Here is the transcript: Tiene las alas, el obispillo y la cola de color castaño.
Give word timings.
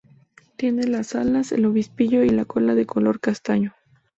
Tiene 0.55 0.85
las 0.87 1.13
alas, 1.13 1.51
el 1.51 1.63
obispillo 1.63 2.23
y 2.23 2.29
la 2.31 2.43
cola 2.43 2.73
de 2.73 2.87
color 2.87 3.19
castaño. 3.19 3.75